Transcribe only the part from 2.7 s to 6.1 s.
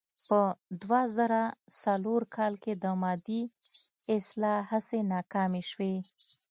د مادې اصلاح هڅې ناکامې شوې.